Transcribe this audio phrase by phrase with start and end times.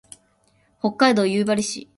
[0.79, 1.87] 北海道夕張市